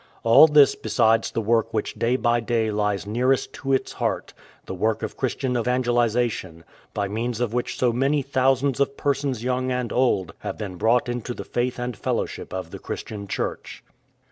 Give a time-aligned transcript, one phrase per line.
[0.23, 4.33] All this besides the work which day by day lies nearest to its heart—
[4.65, 9.71] the work of Christian evangelization, by means of which so many thousands of persons young
[9.71, 13.83] and old have been brought into the faith and fellowship of the Christian Church.